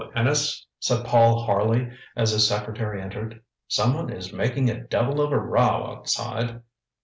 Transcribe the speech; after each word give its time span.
Innes, 0.15 0.65
ŌĆØ 0.81 0.83
said 0.83 1.05
Paul 1.05 1.43
Harley 1.43 1.91
as 2.15 2.31
his 2.31 2.47
secretary 2.47 2.99
entered. 3.03 3.39
ŌĆ£Someone 3.69 4.11
is 4.11 4.33
making 4.33 4.67
a 4.67 4.81
devil 4.87 5.21
of 5.21 5.31
a 5.31 5.37
row 5.37 5.91
outside. 5.91 6.63